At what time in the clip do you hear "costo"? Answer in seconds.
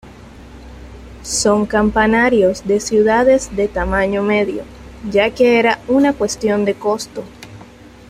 6.73-7.23